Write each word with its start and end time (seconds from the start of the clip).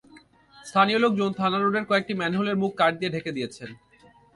স্থানীয় 0.55 0.99
লোকজন 1.03 1.29
থানা 1.39 1.57
রোডের 1.57 1.85
কয়েকটি 1.89 2.13
ম্যানহোলের 2.19 2.59
মুখ 2.61 2.71
কাঠ 2.79 2.93
দিয়ে 2.99 3.13
ঢেকে 3.15 3.31
দিয়েছেন। 3.37 3.69